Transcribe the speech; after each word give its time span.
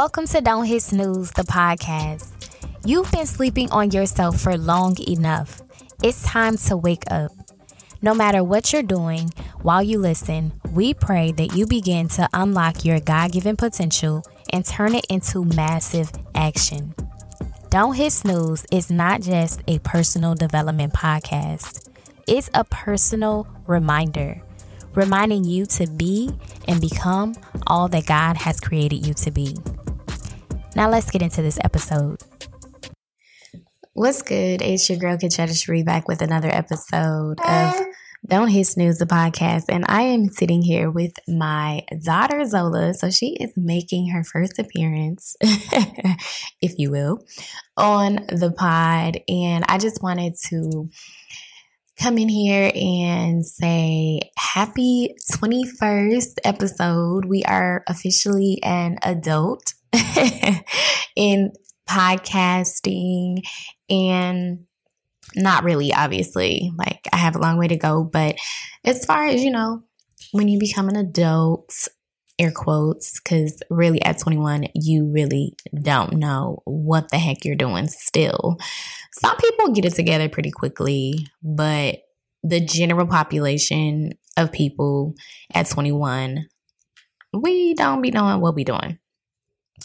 Welcome 0.00 0.26
to 0.28 0.40
Don't 0.40 0.64
Hit 0.64 0.80
Snooze, 0.80 1.30
the 1.32 1.42
podcast. 1.42 2.32
You've 2.86 3.12
been 3.12 3.26
sleeping 3.26 3.70
on 3.70 3.90
yourself 3.90 4.40
for 4.40 4.56
long 4.56 4.96
enough. 5.06 5.60
It's 6.02 6.22
time 6.22 6.56
to 6.56 6.78
wake 6.78 7.02
up. 7.10 7.32
No 8.00 8.14
matter 8.14 8.42
what 8.42 8.72
you're 8.72 8.82
doing 8.82 9.28
while 9.60 9.82
you 9.82 9.98
listen, 9.98 10.54
we 10.72 10.94
pray 10.94 11.32
that 11.32 11.54
you 11.54 11.66
begin 11.66 12.08
to 12.16 12.26
unlock 12.32 12.82
your 12.82 12.98
God 12.98 13.32
given 13.32 13.58
potential 13.58 14.24
and 14.54 14.64
turn 14.64 14.94
it 14.94 15.04
into 15.10 15.44
massive 15.44 16.10
action. 16.34 16.94
Don't 17.68 17.94
Hit 17.94 18.14
Snooze 18.14 18.64
is 18.72 18.90
not 18.90 19.20
just 19.20 19.60
a 19.68 19.80
personal 19.80 20.34
development 20.34 20.94
podcast, 20.94 21.90
it's 22.26 22.48
a 22.54 22.64
personal 22.64 23.46
reminder, 23.66 24.40
reminding 24.94 25.44
you 25.44 25.66
to 25.66 25.86
be 25.88 26.30
and 26.66 26.80
become 26.80 27.34
all 27.66 27.86
that 27.88 28.06
God 28.06 28.38
has 28.38 28.60
created 28.60 29.06
you 29.06 29.12
to 29.12 29.30
be. 29.30 29.58
Now, 30.76 30.88
let's 30.88 31.10
get 31.10 31.22
into 31.22 31.42
this 31.42 31.58
episode. 31.64 32.22
What's 33.92 34.22
good? 34.22 34.62
It's 34.62 34.88
your 34.88 34.98
girl, 34.98 35.18
Katrina 35.18 35.50
Sheree, 35.50 35.84
back 35.84 36.06
with 36.06 36.22
another 36.22 36.48
episode 36.48 37.40
of 37.40 37.74
Don't 38.24 38.48
Hit 38.48 38.68
Snooze, 38.68 38.98
the 38.98 39.04
podcast. 39.04 39.64
And 39.68 39.84
I 39.88 40.02
am 40.02 40.28
sitting 40.28 40.62
here 40.62 40.88
with 40.88 41.12
my 41.26 41.82
daughter, 42.04 42.46
Zola. 42.46 42.94
So 42.94 43.10
she 43.10 43.36
is 43.40 43.50
making 43.56 44.10
her 44.10 44.22
first 44.22 44.60
appearance, 44.60 45.36
if 46.62 46.78
you 46.78 46.92
will, 46.92 47.26
on 47.76 48.26
the 48.28 48.54
pod. 48.56 49.18
And 49.28 49.64
I 49.66 49.78
just 49.78 50.00
wanted 50.04 50.36
to 50.50 50.88
come 51.98 52.16
in 52.16 52.28
here 52.28 52.70
and 52.76 53.44
say 53.44 54.30
happy 54.38 55.16
21st 55.32 56.38
episode. 56.44 57.24
We 57.24 57.42
are 57.42 57.82
officially 57.88 58.60
an 58.62 58.98
adult 59.02 59.74
in 61.16 61.52
podcasting 61.88 63.42
and 63.88 64.64
not 65.36 65.64
really, 65.64 65.92
obviously. 65.92 66.72
Like, 66.76 67.08
I 67.12 67.16
have 67.16 67.36
a 67.36 67.40
long 67.40 67.58
way 67.58 67.68
to 67.68 67.76
go. 67.76 68.04
But 68.04 68.36
as 68.84 69.04
far 69.04 69.26
as, 69.26 69.42
you 69.42 69.50
know, 69.50 69.82
when 70.32 70.48
you 70.48 70.58
become 70.58 70.88
an 70.88 70.96
adult, 70.96 71.88
air 72.38 72.52
quotes, 72.52 73.20
because 73.20 73.62
really 73.68 74.02
at 74.02 74.18
21, 74.18 74.66
you 74.74 75.10
really 75.12 75.54
don't 75.82 76.14
know 76.14 76.62
what 76.64 77.10
the 77.10 77.18
heck 77.18 77.44
you're 77.44 77.54
doing 77.54 77.88
still. 77.88 78.56
Some 79.12 79.36
people 79.36 79.72
get 79.72 79.84
it 79.84 79.94
together 79.94 80.28
pretty 80.28 80.50
quickly, 80.50 81.26
but 81.42 81.98
the 82.42 82.60
general 82.60 83.06
population 83.06 84.12
of 84.36 84.52
people 84.52 85.14
at 85.52 85.68
21, 85.68 86.46
we 87.34 87.74
don't 87.74 88.00
be 88.00 88.10
knowing 88.10 88.40
what 88.40 88.54
we're 88.54 88.64
doing. 88.64 88.98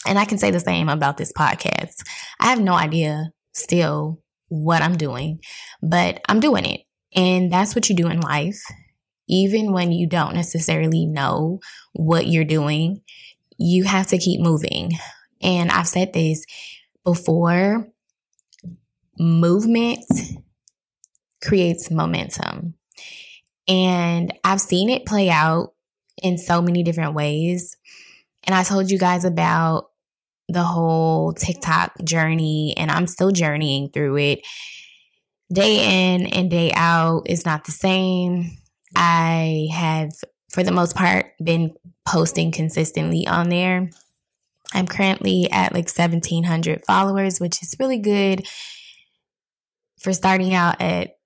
And 0.06 0.18
I 0.18 0.24
can 0.24 0.38
say 0.38 0.50
the 0.50 0.60
same 0.60 0.88
about 0.88 1.16
this 1.16 1.32
podcast. 1.32 2.02
I 2.40 2.46
have 2.46 2.60
no 2.60 2.74
idea 2.74 3.30
still 3.52 4.20
what 4.48 4.82
I'm 4.82 4.96
doing, 4.96 5.40
but 5.82 6.20
I'm 6.28 6.40
doing 6.40 6.64
it. 6.64 6.82
And 7.14 7.52
that's 7.52 7.74
what 7.74 7.88
you 7.88 7.96
do 7.96 8.08
in 8.08 8.20
life. 8.20 8.60
Even 9.28 9.72
when 9.72 9.90
you 9.90 10.06
don't 10.08 10.34
necessarily 10.34 11.06
know 11.06 11.60
what 11.92 12.26
you're 12.26 12.44
doing, 12.44 13.02
you 13.58 13.84
have 13.84 14.06
to 14.08 14.18
keep 14.18 14.40
moving. 14.40 14.92
And 15.42 15.70
I've 15.70 15.88
said 15.88 16.12
this 16.12 16.44
before 17.04 17.88
movement 19.18 20.04
creates 21.42 21.90
momentum. 21.90 22.74
And 23.68 24.32
I've 24.44 24.60
seen 24.60 24.90
it 24.90 25.06
play 25.06 25.28
out 25.30 25.72
in 26.22 26.38
so 26.38 26.62
many 26.62 26.82
different 26.82 27.14
ways. 27.14 27.75
And 28.46 28.54
I 28.54 28.62
told 28.62 28.90
you 28.90 28.98
guys 28.98 29.24
about 29.24 29.90
the 30.48 30.62
whole 30.62 31.32
TikTok 31.32 31.92
journey, 32.04 32.74
and 32.76 32.90
I'm 32.90 33.06
still 33.06 33.32
journeying 33.32 33.90
through 33.90 34.16
it. 34.18 34.46
Day 35.52 36.14
in 36.14 36.26
and 36.26 36.50
day 36.50 36.72
out 36.74 37.22
is 37.26 37.44
not 37.44 37.64
the 37.64 37.72
same. 37.72 38.56
I 38.94 39.68
have, 39.72 40.10
for 40.50 40.62
the 40.62 40.72
most 40.72 40.96
part, 40.96 41.32
been 41.42 41.74
posting 42.06 42.52
consistently 42.52 43.26
on 43.26 43.48
there. 43.48 43.90
I'm 44.72 44.86
currently 44.86 45.48
at 45.50 45.72
like 45.72 45.88
1700 45.88 46.84
followers, 46.86 47.40
which 47.40 47.62
is 47.62 47.76
really 47.78 47.98
good 47.98 48.46
for 50.00 50.12
starting 50.12 50.54
out 50.54 50.80
at 50.80 51.16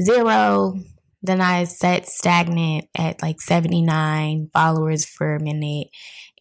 zero. 0.00 0.74
Then 1.22 1.40
I 1.40 1.64
set 1.64 2.08
stagnant 2.08 2.86
at 2.96 3.22
like 3.22 3.40
79 3.40 4.50
followers 4.52 5.04
for 5.04 5.34
a 5.34 5.42
minute 5.42 5.88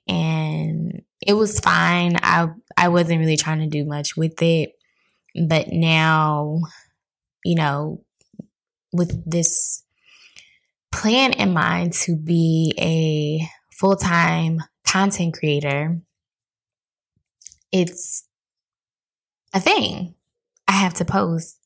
and 0.10 1.04
it 1.22 1.34
was 1.34 1.60
fine. 1.60 2.18
I 2.22 2.50
I 2.76 2.90
wasn't 2.90 3.20
really 3.20 3.38
trying 3.38 3.60
to 3.60 3.68
do 3.68 3.86
much 3.86 4.18
with 4.18 4.42
it. 4.42 4.74
But 5.48 5.68
now, 5.72 6.62
you 7.46 7.56
know, 7.56 8.04
with 8.92 9.30
this 9.30 9.84
plan 10.92 11.34
in 11.34 11.54
mind 11.54 11.94
to 11.94 12.16
be 12.16 12.74
a 12.80 13.48
full-time 13.76 14.60
content 14.86 15.36
creator, 15.36 16.02
it's 17.72 18.26
a 19.54 19.60
thing. 19.60 20.16
I 20.68 20.74
have 20.74 20.96
to 20.96 21.06
post 21.06 21.60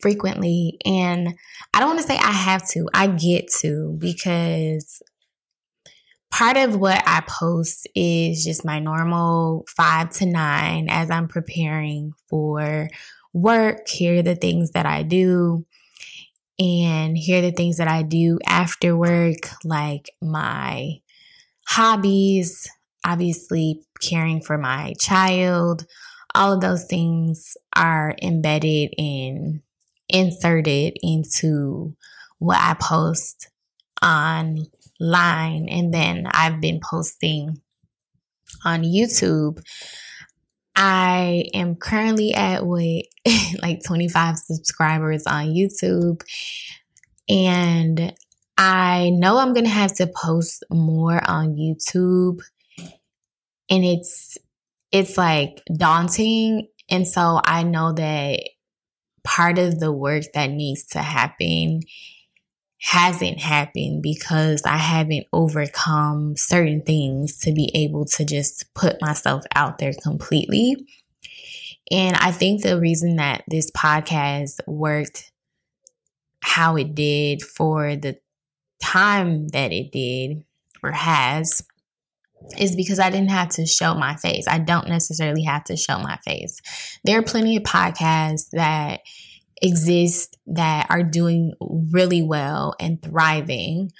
frequently 0.00 0.78
and 0.84 1.34
I 1.74 1.80
don't 1.80 1.90
want 1.90 2.00
to 2.00 2.06
say 2.06 2.16
I 2.16 2.32
have 2.32 2.68
to. 2.70 2.88
I 2.94 3.06
get 3.08 3.50
to 3.60 3.96
because 3.98 5.02
part 6.30 6.56
of 6.56 6.76
what 6.76 7.02
I 7.06 7.22
post 7.26 7.88
is 7.94 8.44
just 8.44 8.64
my 8.64 8.78
normal 8.78 9.64
five 9.68 10.10
to 10.14 10.26
nine 10.26 10.88
as 10.88 11.10
I'm 11.10 11.28
preparing 11.28 12.12
for 12.28 12.88
work. 13.32 13.88
Here 13.88 14.20
are 14.20 14.22
the 14.22 14.36
things 14.36 14.72
that 14.72 14.86
I 14.86 15.02
do. 15.02 15.66
And 16.58 17.16
here 17.16 17.38
are 17.38 17.42
the 17.42 17.52
things 17.52 17.78
that 17.78 17.88
I 17.88 18.02
do 18.02 18.38
after 18.46 18.96
work, 18.96 19.48
like 19.64 20.10
my 20.20 21.00
hobbies, 21.66 22.68
obviously 23.04 23.82
caring 24.00 24.42
for 24.42 24.58
my 24.58 24.94
child. 25.00 25.86
All 26.34 26.52
of 26.52 26.60
those 26.60 26.84
things 26.84 27.56
are 27.74 28.14
embedded 28.22 28.92
and 28.98 29.62
inserted 30.08 30.96
into 31.02 31.96
what 32.38 32.58
I 32.60 32.74
post 32.74 33.48
on 34.02 34.66
line. 34.98 35.68
And 35.68 35.92
then 35.92 36.26
I've 36.30 36.60
been 36.60 36.80
posting 36.82 37.60
on 38.64 38.82
YouTube. 38.82 39.62
I 40.76 41.44
am 41.54 41.76
currently 41.76 42.34
at 42.34 42.64
what 42.64 43.04
like 43.62 43.82
25 43.84 44.38
subscribers 44.38 45.26
on 45.26 45.48
YouTube. 45.48 46.22
And 47.28 48.14
I 48.56 49.10
know 49.10 49.38
I'm 49.38 49.52
going 49.52 49.64
to 49.64 49.70
have 49.70 49.94
to 49.96 50.06
post 50.06 50.64
more 50.70 51.20
on 51.28 51.54
YouTube. 51.56 52.40
And 53.68 53.84
it's 53.84 54.36
it's 54.90 55.16
like 55.16 55.62
daunting 55.76 56.66
and 56.90 57.06
so 57.06 57.40
I 57.44 57.62
know 57.62 57.92
that 57.92 58.40
part 59.22 59.58
of 59.58 59.78
the 59.78 59.92
work 59.92 60.24
that 60.34 60.50
needs 60.50 60.84
to 60.88 60.98
happen 61.00 61.80
hasn't 62.80 63.38
happened 63.38 64.02
because 64.02 64.62
I 64.64 64.78
haven't 64.78 65.26
overcome 65.32 66.34
certain 66.36 66.82
things 66.82 67.38
to 67.40 67.52
be 67.52 67.70
able 67.74 68.06
to 68.06 68.24
just 68.24 68.72
put 68.74 69.00
myself 69.02 69.44
out 69.54 69.78
there 69.78 69.92
completely. 70.02 70.76
And 71.90 72.16
I 72.16 72.32
think 72.32 72.62
the 72.62 72.80
reason 72.80 73.16
that 73.16 73.44
this 73.48 73.70
podcast 73.70 74.60
worked 74.66 75.30
how 76.42 76.76
it 76.76 76.94
did 76.94 77.42
for 77.42 77.96
the 77.96 78.18
time 78.82 79.48
that 79.48 79.72
it 79.72 79.92
did 79.92 80.44
or 80.82 80.92
has 80.92 81.62
is 82.58 82.74
because 82.74 82.98
I 82.98 83.10
didn't 83.10 83.30
have 83.30 83.50
to 83.50 83.66
show 83.66 83.94
my 83.94 84.16
face. 84.16 84.46
I 84.48 84.58
don't 84.58 84.88
necessarily 84.88 85.42
have 85.42 85.64
to 85.64 85.76
show 85.76 85.98
my 85.98 86.16
face. 86.24 86.60
There 87.04 87.18
are 87.18 87.22
plenty 87.22 87.56
of 87.56 87.62
podcasts 87.62 88.48
that 88.52 89.00
exist 89.62 90.36
that 90.46 90.86
are 90.90 91.02
doing 91.02 91.52
really 91.60 92.22
well 92.22 92.74
and 92.80 93.02
thriving 93.02 93.90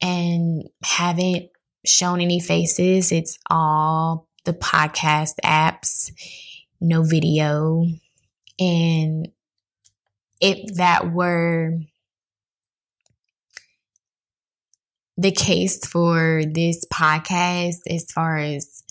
and 0.00 0.64
haven't 0.82 1.50
shown 1.84 2.20
any 2.20 2.40
faces. 2.40 3.12
It's 3.12 3.38
all 3.50 4.28
the 4.44 4.52
podcast 4.52 5.34
apps, 5.44 6.10
no 6.80 7.02
video. 7.02 7.84
And 8.58 9.28
if 10.40 10.74
that 10.76 11.12
were 11.12 11.78
the 15.16 15.32
case 15.32 15.84
for 15.84 16.42
this 16.48 16.84
podcast, 16.92 17.78
as 17.90 18.04
far 18.12 18.38
as 18.38 18.84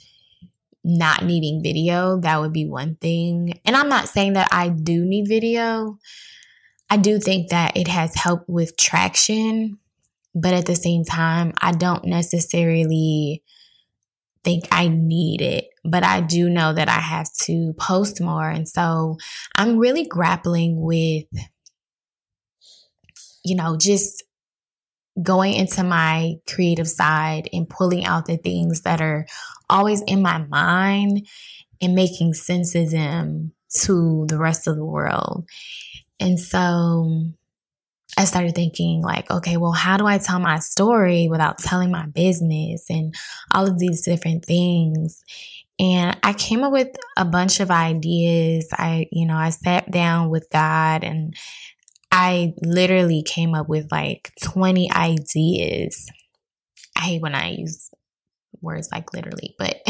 not 0.87 1.25
needing 1.25 1.61
video, 1.61 2.17
that 2.21 2.39
would 2.39 2.53
be 2.53 2.65
one 2.65 2.95
thing. 2.95 3.59
And 3.65 3.75
I'm 3.75 3.89
not 3.89 4.07
saying 4.07 4.33
that 4.33 4.47
I 4.51 4.69
do 4.69 5.03
need 5.03 5.27
video. 5.27 5.99
I 6.89 6.95
do 6.95 7.19
think 7.19 7.49
that 7.49 7.75
it 7.75 7.89
has 7.89 8.15
helped 8.15 8.47
with 8.47 8.77
traction, 8.77 9.79
but 10.33 10.53
at 10.53 10.65
the 10.65 10.75
same 10.75 11.03
time, 11.03 11.53
I 11.61 11.73
don't 11.73 12.05
necessarily 12.05 13.43
think 14.45 14.69
I 14.71 14.87
need 14.87 15.41
it, 15.41 15.65
but 15.83 16.05
I 16.05 16.21
do 16.21 16.49
know 16.49 16.71
that 16.71 16.87
I 16.87 17.01
have 17.01 17.27
to 17.43 17.73
post 17.73 18.21
more. 18.21 18.49
And 18.49 18.65
so 18.65 19.17
I'm 19.57 19.77
really 19.77 20.05
grappling 20.05 20.79
with, 20.79 21.25
you 23.43 23.57
know, 23.57 23.75
just 23.75 24.23
going 25.21 25.53
into 25.53 25.83
my 25.83 26.35
creative 26.47 26.87
side 26.87 27.49
and 27.51 27.67
pulling 27.67 28.05
out 28.05 28.25
the 28.25 28.37
things 28.37 28.83
that 28.83 29.01
are 29.01 29.25
always 29.69 30.01
in 30.01 30.21
my 30.21 30.39
mind 30.39 31.27
and 31.81 31.95
making 31.95 32.33
sense 32.33 32.75
of 32.75 32.91
them 32.91 33.53
to 33.81 34.25
the 34.27 34.37
rest 34.37 34.67
of 34.67 34.75
the 34.75 34.85
world. 34.85 35.47
And 36.19 36.39
so 36.39 37.31
I 38.17 38.25
started 38.25 38.55
thinking, 38.55 39.01
like, 39.01 39.29
okay, 39.29 39.57
well, 39.57 39.73
how 39.73 39.97
do 39.97 40.05
I 40.05 40.17
tell 40.17 40.39
my 40.39 40.59
story 40.59 41.27
without 41.29 41.59
telling 41.59 41.91
my 41.91 42.07
business 42.07 42.85
and 42.89 43.13
all 43.53 43.67
of 43.67 43.77
these 43.77 44.03
different 44.03 44.45
things? 44.45 45.23
And 45.79 46.17
I 46.23 46.33
came 46.33 46.63
up 46.63 46.71
with 46.71 46.95
a 47.17 47.25
bunch 47.25 47.59
of 47.59 47.69
ideas. 47.69 48.69
I, 48.71 49.07
you 49.11 49.27
know, 49.27 49.35
I 49.35 49.49
sat 49.49 49.91
down 49.91 50.29
with 50.29 50.47
God 50.51 51.03
and 51.03 51.35
I 52.11 52.53
literally 52.63 53.21
came 53.21 53.53
up 53.53 53.69
with 53.69 53.91
like 53.91 54.31
20 54.41 54.91
ideas. 54.91 56.09
I 56.95 57.01
hate 57.01 57.21
when 57.21 57.35
I 57.35 57.51
use 57.51 57.86
words 58.61 58.89
like 58.91 59.13
literally, 59.13 59.55
but 59.57 59.81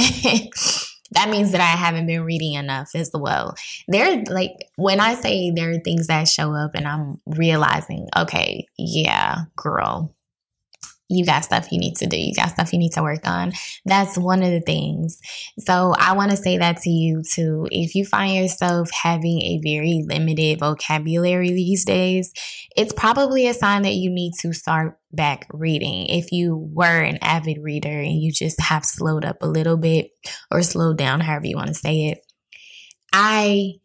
that 1.11 1.29
means 1.29 1.51
that 1.51 1.61
I 1.61 1.65
haven't 1.65 2.07
been 2.07 2.23
reading 2.23 2.53
enough 2.53 2.91
as 2.95 3.11
well. 3.13 3.55
There, 3.87 4.23
like, 4.29 4.51
when 4.75 4.99
I 4.99 5.15
say 5.15 5.51
there 5.51 5.71
are 5.71 5.79
things 5.79 6.07
that 6.07 6.27
show 6.27 6.53
up 6.53 6.71
and 6.75 6.87
I'm 6.87 7.21
realizing, 7.25 8.07
okay, 8.15 8.65
yeah, 8.77 9.45
girl, 9.55 10.13
you 11.09 11.25
got 11.25 11.45
stuff 11.45 11.71
you 11.71 11.79
need 11.79 11.95
to 11.97 12.05
do. 12.05 12.17
You 12.17 12.33
got 12.35 12.49
stuff 12.49 12.73
you 12.73 12.79
need 12.79 12.93
to 12.93 13.01
work 13.01 13.25
on. 13.27 13.53
That's 13.85 14.17
one 14.17 14.43
of 14.43 14.51
the 14.51 14.61
things. 14.61 15.19
So 15.59 15.93
I 15.97 16.13
want 16.13 16.31
to 16.31 16.37
say 16.37 16.57
that 16.57 16.81
to 16.81 16.89
you 16.89 17.23
too. 17.23 17.67
If 17.71 17.95
you 17.95 18.05
find 18.05 18.35
yourself 18.35 18.89
having 18.91 19.41
a 19.41 19.61
very 19.63 20.03
limited 20.05 20.59
vocabulary 20.59 21.49
these 21.49 21.85
days, 21.85 22.33
it's 22.75 22.93
probably 22.93 23.47
a 23.47 23.53
sign 23.53 23.83
that 23.83 23.95
you 23.95 24.09
need 24.09 24.33
to 24.41 24.53
start 24.53 24.99
back 25.11 25.47
reading. 25.51 26.07
If 26.07 26.31
you 26.31 26.57
were 26.73 27.01
an 27.01 27.17
avid 27.21 27.59
reader 27.59 27.99
and 27.99 28.21
you 28.21 28.31
just 28.31 28.59
have 28.59 28.85
slowed 28.85 29.23
up 29.23 29.37
a 29.41 29.47
little 29.47 29.77
bit 29.77 30.11
or 30.51 30.61
slowed 30.61 30.97
down, 30.97 31.21
however 31.21 31.47
you 31.47 31.55
want 31.55 31.69
to 31.69 31.73
say 31.73 32.07
it. 32.07 32.19
I 33.13 33.75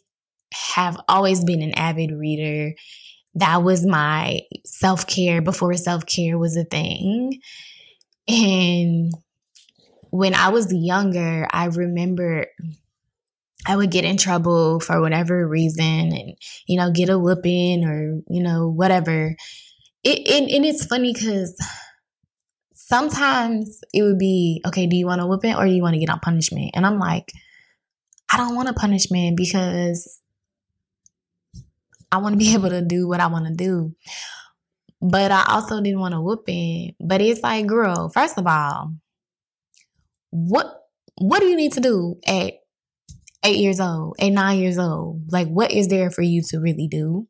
have 0.52 1.00
always 1.08 1.44
been 1.44 1.62
an 1.62 1.74
avid 1.74 2.10
reader 2.10 2.74
that 3.34 3.62
was 3.62 3.87
my 3.87 4.40
self 4.64 5.06
care 5.06 5.40
before 5.40 5.75
self 5.75 6.06
care 6.06 6.38
was 6.38 6.56
a 6.56 6.64
thing. 6.64 7.40
And 8.29 9.12
when 10.11 10.34
I 10.34 10.50
was 10.50 10.73
younger, 10.73 11.49
I 11.50 11.67
remember 11.67 12.46
I 13.67 13.76
would 13.76 13.90
get 13.90 14.05
in 14.05 14.17
trouble 14.17 14.81
for 14.81 15.00
whatever 15.00 15.46
reason 15.46 15.84
and, 15.84 16.37
you 16.67 16.76
know, 16.76 16.90
get 16.90 17.08
a 17.08 17.19
whooping 17.19 17.84
or, 17.84 18.20
you 18.29 18.43
know, 18.43 18.69
whatever. 18.69 19.37
It, 20.05 20.19
it 20.19 20.52
and 20.55 20.64
it's 20.67 20.84
funny 20.84 21.12
because 21.12 21.56
sometimes 22.75 23.81
it 23.94 24.02
would 24.02 24.19
be, 24.19 24.61
okay, 24.67 24.87
do 24.87 24.96
you 24.96 25.06
want 25.06 25.20
a 25.20 25.26
whooping 25.26 25.55
or 25.55 25.64
do 25.64 25.73
you 25.73 25.82
want 25.82 25.94
to 25.94 26.00
get 26.00 26.11
on 26.11 26.20
punishment? 26.20 26.73
And 26.75 26.84
I'm 26.84 26.99
like, 26.99 27.32
I 28.32 28.37
don't 28.37 28.56
want 28.56 28.69
a 28.69 28.75
punishment 28.75 29.37
because 29.37 30.20
I 32.12 32.19
want 32.19 32.35
to 32.35 32.38
be 32.38 32.55
able 32.55 32.70
to 32.70 32.82
do 32.82 33.09
what 33.09 33.20
I 33.20 33.26
want 33.26 33.47
to 33.47 33.55
do. 33.55 33.94
But 35.00 35.32
I 35.32 35.44
also 35.49 35.81
didn't 35.81 35.99
want 35.99 36.14
to 36.14 36.20
whoop 36.20 36.44
in. 36.47 36.94
But 37.00 37.20
it's 37.20 37.43
like, 37.43 37.67
girl, 37.67 38.09
first 38.09 38.38
of 38.38 38.47
all, 38.47 38.94
what 40.31 40.79
what 41.17 41.41
do 41.41 41.47
you 41.47 41.56
need 41.56 41.73
to 41.73 41.81
do 41.81 42.17
at 42.26 42.55
eight 43.44 43.59
years 43.59 43.81
old, 43.81 44.17
at 44.20 44.31
nine 44.31 44.59
years 44.59 44.79
old? 44.79 45.31
Like, 45.31 45.49
what 45.49 45.73
is 45.73 45.88
there 45.88 46.11
for 46.11 46.23
you 46.23 46.43
to 46.50 46.59
really 46.59 46.88
do? 46.88 47.26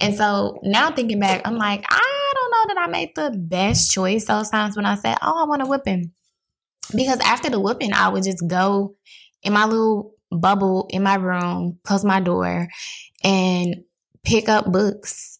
And 0.00 0.14
so 0.14 0.58
now 0.62 0.90
thinking 0.90 1.20
back, 1.20 1.42
I'm 1.44 1.56
like, 1.56 1.84
I 1.88 2.32
don't 2.34 2.50
know 2.50 2.74
that 2.74 2.82
I 2.82 2.90
made 2.90 3.10
the 3.14 3.36
best 3.36 3.92
choice 3.92 4.24
those 4.24 4.50
times 4.50 4.76
when 4.76 4.86
I 4.86 4.94
said, 4.94 5.18
Oh, 5.20 5.42
I 5.42 5.46
want 5.46 5.62
a 5.62 5.66
whipping. 5.66 6.12
Because 6.94 7.18
after 7.20 7.50
the 7.50 7.60
whooping, 7.60 7.92
I 7.92 8.08
would 8.08 8.24
just 8.24 8.46
go 8.46 8.96
in 9.42 9.52
my 9.52 9.64
little 9.66 10.14
bubble 10.30 10.86
in 10.90 11.02
my 11.02 11.16
room, 11.16 11.78
close 11.84 12.04
my 12.04 12.20
door, 12.20 12.68
and 13.22 13.76
pick 14.24 14.48
up 14.48 14.70
books. 14.70 15.38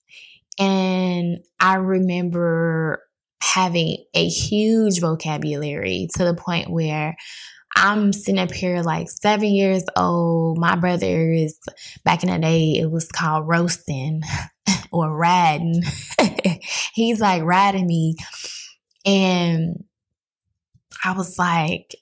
And 0.59 1.39
I 1.59 1.77
remember 1.77 3.03
having 3.43 4.05
a 4.15 4.29
huge 4.29 5.01
vocabulary 5.01 6.09
to 6.17 6.25
the 6.25 6.35
point 6.35 6.71
where 6.71 7.17
I'm 7.77 8.13
sitting 8.13 8.39
up 8.39 8.53
here 8.53 8.83
like 8.83 9.11
seven 9.11 9.49
years 9.49 9.83
old. 9.97 10.59
My 10.59 10.77
brother 10.77 11.33
is 11.33 11.59
back 12.05 12.23
in 12.23 12.31
the 12.31 12.39
day, 12.39 12.75
it 12.79 12.91
was 12.91 13.09
called 13.09 13.49
roasting 13.49 14.23
or 14.93 15.15
riding. 15.15 15.83
He's 16.95 17.21
like 17.21 17.43
riding 17.43 17.87
me. 17.87 18.15
And 19.05 19.85
I 21.05 21.13
was 21.13 21.39
like, 21.39 21.95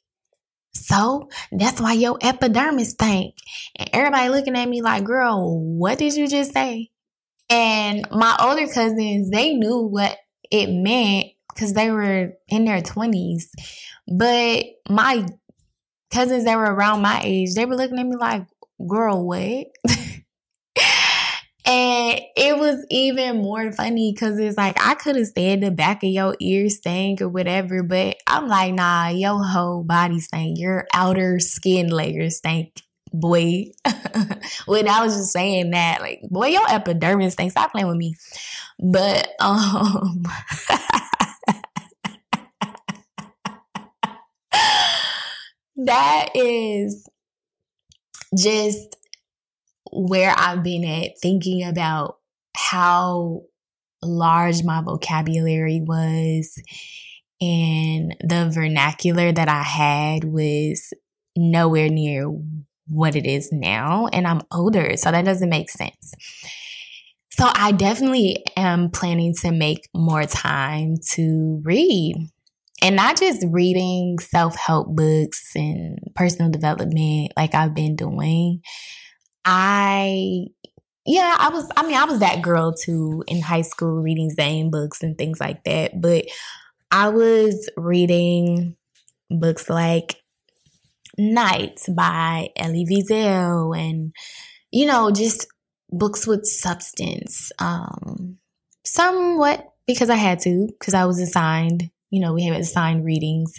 so 0.74 1.28
that's 1.50 1.80
why 1.80 1.92
your 1.92 2.18
epidermis 2.20 2.90
stink. 2.90 3.34
And 3.76 3.90
everybody 3.92 4.28
looking 4.30 4.56
at 4.56 4.68
me 4.68 4.82
like, 4.82 5.04
girl, 5.04 5.60
what 5.60 5.98
did 5.98 6.14
you 6.14 6.28
just 6.28 6.52
say? 6.52 6.90
And 7.50 8.06
my 8.10 8.36
older 8.40 8.66
cousins, 8.72 9.30
they 9.30 9.54
knew 9.54 9.80
what 9.80 10.16
it 10.50 10.70
meant 10.70 11.26
because 11.54 11.74
they 11.74 11.90
were 11.90 12.32
in 12.48 12.64
their 12.64 12.80
20s. 12.80 13.44
But 14.08 14.64
my 14.88 15.26
cousins 16.10 16.44
that 16.44 16.56
were 16.56 16.74
around 16.74 17.02
my 17.02 17.20
age, 17.22 17.54
they 17.54 17.66
were 17.66 17.76
looking 17.76 17.98
at 17.98 18.06
me 18.06 18.16
like, 18.16 18.46
girl, 18.88 19.26
what? 19.26 19.66
And 21.64 22.20
it 22.36 22.58
was 22.58 22.84
even 22.90 23.36
more 23.36 23.70
funny 23.72 24.12
because 24.12 24.38
it's 24.38 24.56
like 24.56 24.76
I 24.84 24.94
could 24.94 25.14
have 25.16 25.28
said 25.28 25.60
the 25.60 25.70
back 25.70 26.02
of 26.02 26.10
your 26.10 26.34
ear 26.40 26.68
stank 26.68 27.22
or 27.22 27.28
whatever, 27.28 27.84
but 27.84 28.16
I'm 28.26 28.48
like, 28.48 28.74
nah, 28.74 29.08
your 29.08 29.42
whole 29.44 29.84
body 29.84 30.18
stank, 30.18 30.58
your 30.58 30.86
outer 30.92 31.38
skin 31.38 31.88
layer 31.88 32.30
stank, 32.30 32.82
boy. 33.12 33.66
when 34.66 34.88
I 34.88 35.04
was 35.04 35.14
just 35.14 35.32
saying 35.32 35.70
that, 35.70 36.00
like, 36.00 36.22
boy, 36.28 36.48
your 36.48 36.68
epidermis 36.68 37.34
stank. 37.34 37.52
Stop 37.52 37.70
playing 37.72 37.86
with 37.86 37.96
me. 37.96 38.16
But 38.80 39.28
um 39.40 40.24
that 45.76 46.28
is 46.34 47.08
just 48.36 48.96
where 49.92 50.34
I've 50.36 50.62
been 50.62 50.84
at 50.84 51.12
thinking 51.20 51.64
about 51.64 52.16
how 52.56 53.42
large 54.02 54.64
my 54.64 54.82
vocabulary 54.82 55.82
was 55.84 56.60
and 57.40 58.14
the 58.20 58.50
vernacular 58.52 59.32
that 59.32 59.48
I 59.48 59.62
had 59.62 60.24
was 60.24 60.92
nowhere 61.36 61.88
near 61.88 62.30
what 62.86 63.16
it 63.16 63.26
is 63.26 63.50
now. 63.52 64.06
And 64.12 64.26
I'm 64.26 64.42
older, 64.52 64.96
so 64.96 65.10
that 65.10 65.24
doesn't 65.24 65.48
make 65.48 65.70
sense. 65.70 66.14
So 67.30 67.50
I 67.52 67.72
definitely 67.72 68.44
am 68.56 68.90
planning 68.90 69.34
to 69.40 69.50
make 69.50 69.88
more 69.94 70.24
time 70.24 70.96
to 71.12 71.60
read. 71.64 72.14
And 72.82 72.96
not 72.96 73.18
just 73.18 73.44
reading 73.48 74.18
self 74.18 74.56
help 74.56 74.88
books 74.94 75.50
and 75.54 75.98
personal 76.14 76.50
development 76.50 77.32
like 77.36 77.54
I've 77.54 77.74
been 77.74 77.96
doing, 77.96 78.60
I 79.44 80.46
yeah, 81.06 81.36
I 81.38 81.50
was 81.50 81.68
I 81.76 81.86
mean, 81.86 81.96
I 81.96 82.04
was 82.04 82.20
that 82.20 82.42
girl 82.42 82.72
too 82.74 83.24
in 83.26 83.40
high 83.42 83.62
school 83.62 84.02
reading 84.02 84.30
Zane 84.30 84.70
books 84.70 85.02
and 85.02 85.18
things 85.18 85.40
like 85.40 85.64
that, 85.64 86.00
but 86.00 86.26
I 86.90 87.08
was 87.10 87.70
reading 87.76 88.76
books 89.30 89.70
like 89.70 90.16
Nights 91.18 91.88
by 91.88 92.48
Elie 92.56 92.86
Wiesel 92.86 93.78
and 93.78 94.14
you 94.72 94.86
know, 94.86 95.10
just 95.12 95.48
books 95.90 96.26
with 96.26 96.46
substance. 96.46 97.52
Um 97.60 98.38
somewhat 98.84 99.66
because 99.86 100.10
I 100.10 100.16
had 100.16 100.40
to, 100.42 100.68
because 100.68 100.94
I 100.94 101.06
was 101.06 101.20
assigned, 101.20 101.90
you 102.10 102.20
know, 102.20 102.34
we 102.34 102.44
have 102.44 102.56
assigned 102.56 103.06
readings. 103.06 103.54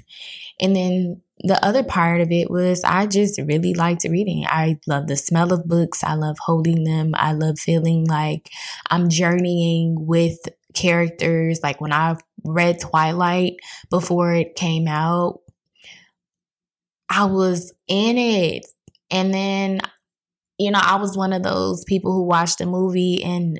And 0.61 0.75
then 0.75 1.22
the 1.39 1.63
other 1.65 1.83
part 1.83 2.21
of 2.21 2.31
it 2.31 2.49
was 2.49 2.83
I 2.83 3.07
just 3.07 3.39
really 3.39 3.73
liked 3.73 4.05
reading. 4.05 4.45
I 4.47 4.79
love 4.87 5.07
the 5.07 5.15
smell 5.15 5.51
of 5.51 5.67
books. 5.67 6.03
I 6.03 6.13
love 6.13 6.37
holding 6.39 6.83
them. 6.83 7.13
I 7.15 7.33
love 7.33 7.59
feeling 7.59 8.05
like 8.05 8.49
I'm 8.89 9.09
journeying 9.09 10.05
with 10.05 10.37
characters. 10.73 11.61
Like 11.63 11.81
when 11.81 11.91
I 11.91 12.17
read 12.43 12.79
Twilight 12.79 13.53
before 13.89 14.33
it 14.33 14.55
came 14.55 14.87
out, 14.87 15.39
I 17.09 17.25
was 17.25 17.73
in 17.87 18.17
it. 18.17 18.65
And 19.11 19.33
then, 19.33 19.81
you 20.57 20.71
know, 20.71 20.81
I 20.81 20.95
was 20.95 21.17
one 21.17 21.33
of 21.33 21.43
those 21.43 21.83
people 21.83 22.13
who 22.13 22.23
watched 22.23 22.59
the 22.59 22.65
movie 22.65 23.23
and 23.23 23.59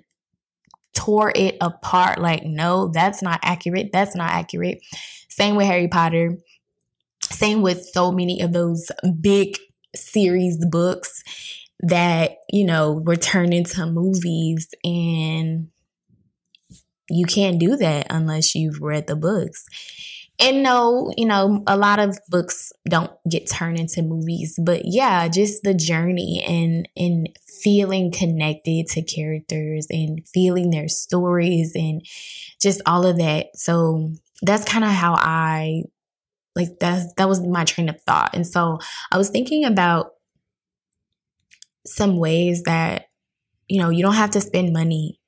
tore 0.93 1.31
it 1.35 1.57
apart. 1.59 2.19
Like, 2.19 2.43
no, 2.45 2.87
that's 2.87 3.21
not 3.21 3.39
accurate. 3.43 3.89
That's 3.91 4.15
not 4.15 4.31
accurate. 4.31 4.79
Same 5.27 5.55
with 5.55 5.65
Harry 5.65 5.87
Potter 5.87 6.37
Same 7.33 7.61
with 7.61 7.85
so 7.85 8.11
many 8.11 8.41
of 8.41 8.53
those 8.53 8.91
big 9.19 9.57
series 9.95 10.63
books 10.65 11.23
that, 11.79 12.37
you 12.49 12.65
know, 12.65 12.93
were 12.93 13.15
turned 13.15 13.53
into 13.53 13.85
movies 13.85 14.69
and 14.83 15.69
you 17.09 17.25
can't 17.25 17.59
do 17.59 17.75
that 17.75 18.07
unless 18.09 18.55
you've 18.55 18.81
read 18.81 19.07
the 19.07 19.15
books. 19.15 19.65
And 20.39 20.63
no, 20.63 21.13
you 21.15 21.25
know, 21.25 21.63
a 21.67 21.77
lot 21.77 21.99
of 21.99 22.17
books 22.27 22.71
don't 22.89 23.11
get 23.29 23.49
turned 23.49 23.79
into 23.79 24.01
movies, 24.01 24.57
but 24.61 24.81
yeah, 24.83 25.27
just 25.27 25.63
the 25.63 25.73
journey 25.73 26.43
and 26.47 26.87
and 26.97 27.29
feeling 27.61 28.11
connected 28.11 28.87
to 28.87 29.03
characters 29.03 29.87
and 29.89 30.27
feeling 30.27 30.71
their 30.71 30.87
stories 30.87 31.73
and 31.75 32.05
just 32.59 32.81
all 32.85 33.05
of 33.05 33.17
that. 33.17 33.55
So 33.55 34.11
that's 34.41 34.65
kind 34.65 34.83
of 34.83 34.91
how 34.91 35.13
I 35.13 35.83
like 36.55 36.79
that 36.79 37.15
that 37.17 37.27
was 37.27 37.41
my 37.41 37.63
train 37.65 37.89
of 37.89 38.01
thought. 38.01 38.35
And 38.35 38.45
so 38.45 38.79
I 39.11 39.17
was 39.17 39.29
thinking 39.29 39.65
about 39.65 40.13
some 41.85 42.17
ways 42.17 42.63
that 42.63 43.07
you 43.67 43.81
know, 43.81 43.89
you 43.89 44.03
don't 44.03 44.13
have 44.13 44.31
to 44.31 44.41
spend 44.41 44.73
money 44.73 45.19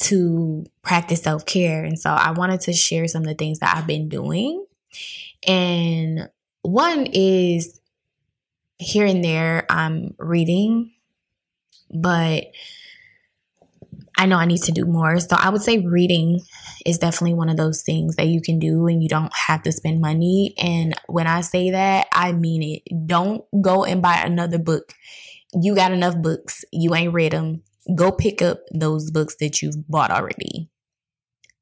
to 0.00 0.64
practice 0.82 1.22
self 1.22 1.44
care. 1.44 1.84
And 1.84 1.98
so 1.98 2.10
I 2.10 2.30
wanted 2.30 2.62
to 2.62 2.72
share 2.72 3.06
some 3.08 3.22
of 3.22 3.28
the 3.28 3.34
things 3.34 3.58
that 3.58 3.76
I've 3.76 3.86
been 3.86 4.08
doing. 4.08 4.64
And 5.46 6.28
one 6.62 7.06
is 7.12 7.80
here 8.78 9.04
and 9.04 9.22
there, 9.22 9.66
I'm 9.68 10.14
reading, 10.18 10.92
but 11.92 12.44
I 14.16 14.26
know 14.26 14.36
I 14.36 14.44
need 14.44 14.62
to 14.64 14.72
do 14.72 14.84
more. 14.84 15.18
So 15.18 15.36
I 15.38 15.48
would 15.48 15.62
say 15.62 15.78
reading 15.78 16.40
is 16.84 16.98
definitely 16.98 17.34
one 17.34 17.48
of 17.48 17.56
those 17.56 17.82
things 17.82 18.16
that 18.16 18.26
you 18.26 18.40
can 18.42 18.58
do 18.58 18.86
and 18.86 19.02
you 19.02 19.08
don't 19.08 19.32
have 19.34 19.62
to 19.62 19.72
spend 19.72 20.00
money. 20.00 20.54
And 20.58 20.94
when 21.06 21.26
I 21.26 21.40
say 21.40 21.70
that, 21.70 22.06
I 22.12 22.32
mean 22.32 22.62
it. 22.62 23.06
Don't 23.06 23.44
go 23.62 23.84
and 23.84 24.02
buy 24.02 24.22
another 24.24 24.58
book. 24.58 24.92
You 25.54 25.74
got 25.74 25.92
enough 25.92 26.16
books. 26.16 26.64
You 26.70 26.94
ain't 26.94 27.14
read 27.14 27.32
them 27.32 27.62
go 27.94 28.12
pick 28.12 28.42
up 28.42 28.60
those 28.72 29.10
books 29.10 29.36
that 29.40 29.62
you've 29.62 29.88
bought 29.88 30.10
already. 30.10 30.68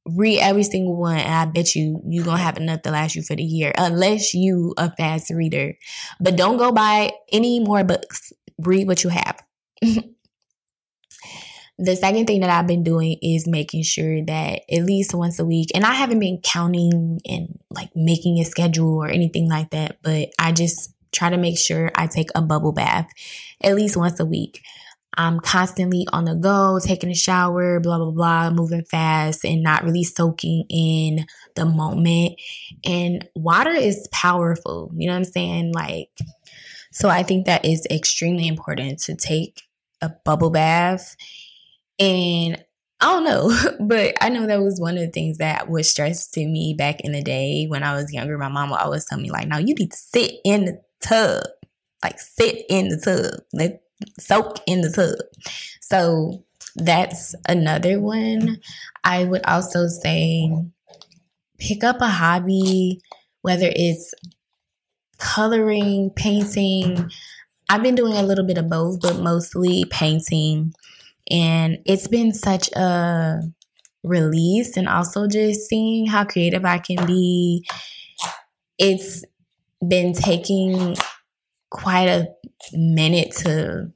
Read 0.06 0.40
every 0.40 0.62
single 0.62 0.96
one, 0.96 1.18
and 1.18 1.34
I 1.34 1.44
bet 1.44 1.74
you 1.74 2.00
you're 2.06 2.24
gonna 2.24 2.38
have 2.38 2.56
enough 2.56 2.82
to 2.82 2.90
last 2.90 3.14
you 3.14 3.22
for 3.22 3.36
the 3.36 3.42
year, 3.42 3.72
unless 3.76 4.32
you 4.32 4.72
a 4.78 4.94
fast 4.96 5.30
reader. 5.30 5.74
But 6.18 6.36
don't 6.36 6.56
go 6.56 6.72
buy 6.72 7.12
any 7.30 7.60
more 7.60 7.84
books. 7.84 8.32
Read 8.58 8.86
what 8.86 9.04
you 9.04 9.10
have. 9.10 9.42
the 11.78 11.94
second 11.94 12.26
thing 12.26 12.40
that 12.40 12.50
I've 12.50 12.66
been 12.66 12.82
doing 12.82 13.18
is 13.22 13.46
making 13.46 13.84
sure 13.84 14.24
that 14.24 14.62
at 14.70 14.84
least 14.84 15.14
once 15.14 15.38
a 15.38 15.44
week, 15.44 15.68
and 15.74 15.84
I 15.84 15.92
haven't 15.92 16.18
been 16.18 16.40
counting 16.42 17.20
and 17.24 17.58
like 17.70 17.90
making 17.94 18.38
a 18.40 18.44
schedule 18.44 18.94
or 18.94 19.08
anything 19.08 19.48
like 19.48 19.70
that, 19.70 19.98
but 20.02 20.30
I 20.38 20.52
just 20.52 20.92
try 21.12 21.30
to 21.30 21.36
make 21.36 21.58
sure 21.58 21.90
I 21.94 22.06
take 22.06 22.30
a 22.34 22.42
bubble 22.42 22.72
bath 22.72 23.08
at 23.62 23.76
least 23.76 23.96
once 23.96 24.18
a 24.18 24.26
week. 24.26 24.60
I'm 25.16 25.40
constantly 25.40 26.06
on 26.12 26.26
the 26.26 26.34
go, 26.34 26.78
taking 26.82 27.10
a 27.10 27.14
shower, 27.14 27.80
blah, 27.80 27.98
blah, 27.98 28.10
blah, 28.10 28.50
moving 28.50 28.84
fast 28.84 29.44
and 29.44 29.62
not 29.62 29.82
really 29.82 30.04
soaking 30.04 30.64
in 30.68 31.26
the 31.56 31.64
moment. 31.64 32.40
And 32.84 33.28
water 33.34 33.70
is 33.70 34.08
powerful. 34.12 34.92
You 34.94 35.08
know 35.08 35.14
what 35.14 35.18
I'm 35.18 35.24
saying? 35.24 35.72
Like, 35.72 36.10
so 36.92 37.08
I 37.08 37.22
think 37.22 37.46
that 37.46 37.64
is 37.64 37.86
extremely 37.90 38.46
important 38.46 39.00
to 39.00 39.16
take 39.16 39.62
a 40.00 40.10
bubble 40.24 40.50
bath. 40.50 41.16
And 41.98 42.62
I 43.00 43.04
don't 43.04 43.24
know, 43.24 43.76
but 43.86 44.14
I 44.20 44.28
know 44.28 44.46
that 44.46 44.62
was 44.62 44.80
one 44.80 44.96
of 44.96 45.00
the 45.04 45.10
things 45.10 45.38
that 45.38 45.68
was 45.68 45.90
stressed 45.90 46.34
to 46.34 46.46
me 46.46 46.74
back 46.76 47.00
in 47.00 47.12
the 47.12 47.22
day 47.22 47.66
when 47.66 47.82
I 47.82 47.94
was 47.94 48.12
younger. 48.12 48.38
My 48.38 48.48
mom 48.48 48.70
would 48.70 48.80
always 48.80 49.04
tell 49.04 49.18
me, 49.18 49.30
like, 49.30 49.48
now 49.48 49.58
you 49.58 49.74
need 49.74 49.90
to 49.90 49.96
sit 49.96 50.32
in 50.44 50.64
the 50.64 50.80
tub. 51.00 51.44
Like, 52.02 52.18
sit 52.18 52.64
in 52.68 52.88
the 52.88 52.98
tub. 52.98 53.40
Let 53.52 53.82
soak 54.18 54.58
in 54.66 54.80
the 54.80 54.90
tub. 54.90 55.16
So 55.80 56.44
that's 56.76 57.34
another 57.48 58.00
one. 58.00 58.58
I 59.04 59.24
would 59.24 59.44
also 59.44 59.86
say 59.88 60.50
pick 61.58 61.82
up 61.82 62.00
a 62.00 62.08
hobby, 62.08 63.00
whether 63.42 63.70
it's 63.74 64.14
coloring, 65.18 66.10
painting. 66.14 67.10
I've 67.68 67.82
been 67.82 67.94
doing 67.94 68.14
a 68.14 68.22
little 68.22 68.46
bit 68.46 68.58
of 68.58 68.68
both, 68.68 69.00
but 69.00 69.18
mostly 69.20 69.84
painting. 69.90 70.72
And 71.30 71.78
it's 71.84 72.08
been 72.08 72.32
such 72.32 72.70
a 72.72 73.40
release 74.02 74.76
and 74.76 74.88
also 74.88 75.26
just 75.26 75.68
seeing 75.68 76.06
how 76.06 76.24
creative 76.24 76.64
I 76.64 76.78
can 76.78 77.06
be. 77.06 77.66
It's 78.78 79.24
been 79.86 80.12
taking 80.12 80.96
quite 81.70 82.08
a 82.08 82.28
minute 82.72 83.32
to 83.36 83.92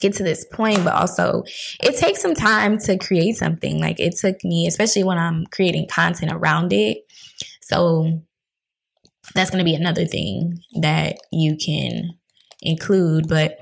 get 0.00 0.14
to 0.14 0.22
this 0.22 0.44
point, 0.52 0.84
but 0.84 0.94
also 0.94 1.44
it 1.82 1.96
takes 1.96 2.22
some 2.22 2.34
time 2.34 2.78
to 2.78 2.98
create 2.98 3.36
something. 3.36 3.80
Like 3.80 4.00
it 4.00 4.16
took 4.16 4.42
me, 4.44 4.66
especially 4.66 5.04
when 5.04 5.18
I'm 5.18 5.46
creating 5.46 5.88
content 5.88 6.32
around 6.32 6.72
it. 6.72 6.98
So 7.62 8.22
that's 9.34 9.50
going 9.50 9.64
to 9.64 9.70
be 9.70 9.74
another 9.74 10.06
thing 10.06 10.60
that 10.80 11.16
you 11.32 11.56
can 11.56 12.10
include. 12.60 13.28
But 13.28 13.58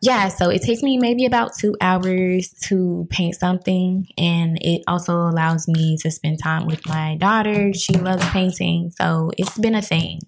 yeah, 0.00 0.28
so 0.28 0.48
it 0.48 0.62
takes 0.62 0.82
me 0.82 0.96
maybe 0.98 1.26
about 1.26 1.54
two 1.58 1.76
hours 1.80 2.50
to 2.62 3.06
paint 3.10 3.34
something. 3.34 4.06
And 4.16 4.58
it 4.62 4.82
also 4.88 5.14
allows 5.14 5.68
me 5.68 5.98
to 5.98 6.10
spend 6.10 6.42
time 6.42 6.66
with 6.66 6.86
my 6.88 7.16
daughter. 7.16 7.74
She 7.74 7.92
loves 7.92 8.24
painting. 8.30 8.92
So 8.98 9.30
it's 9.36 9.58
been 9.58 9.74
a 9.74 9.82
thing. 9.82 10.20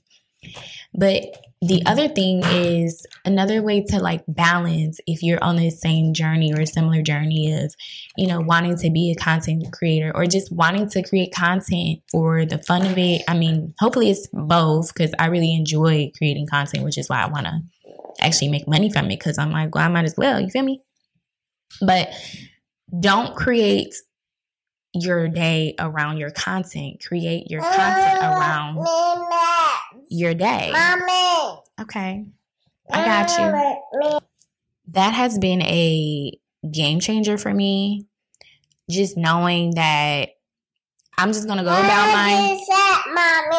But 0.95 1.23
the 1.63 1.83
other 1.87 2.09
thing 2.09 2.43
is 2.45 3.07
another 3.25 3.63
way 3.63 3.83
to 3.85 3.99
like 4.01 4.25
balance 4.27 4.99
if 5.07 5.23
you're 5.23 5.43
on 5.43 5.57
the 5.57 5.71
same 5.71 6.13
journey 6.13 6.53
or 6.53 6.61
a 6.61 6.67
similar 6.67 7.01
journey 7.01 7.53
of, 7.53 7.73
you 8.17 8.27
know, 8.27 8.41
wanting 8.41 8.77
to 8.79 8.91
be 8.91 9.13
a 9.13 9.15
content 9.15 9.73
creator 9.73 10.13
or 10.15 10.27
just 10.27 10.53
wanting 10.53 10.91
to 10.91 11.03
create 11.03 11.33
content 11.33 12.01
for 12.11 12.45
the 12.45 12.59
fun 12.59 12.85
of 12.85 12.99
it. 12.99 13.23
I 13.29 13.35
mean, 13.35 13.75
hopefully 13.79 14.11
it's 14.11 14.27
both 14.33 14.93
because 14.93 15.15
I 15.19 15.27
really 15.27 15.55
enjoy 15.55 16.11
creating 16.19 16.49
content, 16.49 16.85
which 16.85 16.99
is 16.99 17.09
why 17.09 17.23
I 17.23 17.27
want 17.27 17.47
to 17.47 17.61
actually 18.21 18.49
make 18.49 18.69
money 18.69 18.91
from 18.91 19.07
it 19.07 19.19
because 19.19 19.39
I'm 19.39 19.51
like, 19.51 19.75
well, 19.75 19.85
I 19.85 19.89
might 19.89 20.05
as 20.05 20.17
well. 20.17 20.41
You 20.41 20.49
feel 20.51 20.63
me? 20.63 20.83
But 21.81 22.11
don't 22.99 23.35
create 23.35 23.95
your 24.95 25.29
day 25.29 25.75
around 25.79 26.19
your 26.19 26.31
content. 26.31 27.03
Create 27.07 27.51
your 27.51 27.63
content 27.63 28.23
around 28.23 28.87
your 30.09 30.35
day. 30.35 30.71
Mommy. 30.73 31.61
Okay. 31.81 32.27
I 32.93 33.05
got 33.05 33.31
you. 34.03 34.21
That 34.89 35.15
has 35.15 35.39
been 35.39 35.63
a 35.63 36.33
game 36.71 37.01
changer 37.01 37.39
for 37.39 37.53
me. 37.53 38.07
Just 38.91 39.17
knowing 39.17 39.75
that 39.77 40.31
I'm 41.17 41.33
just 41.33 41.47
gonna 41.47 41.63
go 41.63 41.71
about 41.71 42.13
my 42.13 42.59
mommy. 43.07 43.52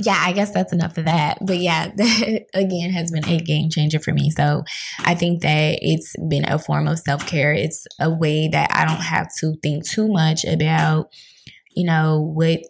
Yeah, 0.00 0.16
I 0.18 0.32
guess 0.32 0.52
that's 0.52 0.72
enough 0.72 0.96
of 0.96 1.06
that. 1.06 1.38
But 1.44 1.58
yeah, 1.58 1.90
that 1.96 2.46
again 2.54 2.90
has 2.90 3.10
been 3.10 3.28
a 3.28 3.38
game 3.38 3.70
changer 3.70 3.98
for 3.98 4.12
me. 4.12 4.30
So 4.30 4.64
I 5.00 5.14
think 5.14 5.42
that 5.42 5.78
it's 5.82 6.14
been 6.28 6.44
a 6.48 6.58
form 6.58 6.88
of 6.88 6.98
self 6.98 7.26
care. 7.26 7.52
It's 7.52 7.86
a 8.00 8.10
way 8.10 8.48
that 8.48 8.70
I 8.72 8.84
don't 8.84 9.02
have 9.02 9.28
to 9.40 9.54
think 9.62 9.86
too 9.86 10.08
much 10.08 10.44
about, 10.44 11.10
you 11.70 11.84
know, 11.84 12.20
what 12.20 12.60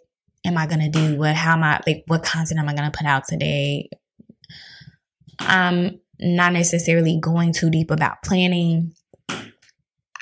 am 0.45 0.57
I 0.57 0.67
gonna 0.67 0.91
do? 0.91 1.17
What 1.19 1.35
how 1.35 1.53
am 1.55 1.63
I 1.63 1.81
like 1.87 2.05
what 2.07 2.23
content 2.23 2.61
am 2.61 2.69
I 2.69 2.75
gonna 2.75 2.91
put 2.91 3.07
out 3.07 3.25
today? 3.29 3.91
I'm 5.41 6.01
not 6.19 6.53
necessarily 6.53 7.19
going 7.21 7.53
too 7.53 7.71
deep 7.71 7.91
about 7.91 8.23
planning. 8.25 8.95